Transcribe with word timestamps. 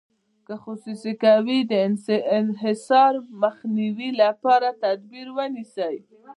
که 0.47 0.53
خصوصي 0.63 1.13
کوي 1.25 1.59
د 1.71 1.73
انحصار 2.41 3.13
مخنیوي 3.41 4.09
لپاره 4.21 4.69
تدابیر 4.81 5.27
ونیسي. 5.35 5.95